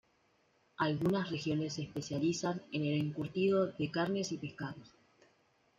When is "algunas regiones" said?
0.77-1.73